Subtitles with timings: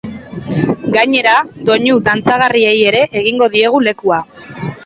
[0.95, 1.33] Gainera,
[1.69, 4.23] doinu dantzagarriei ere egingo diegu lekua.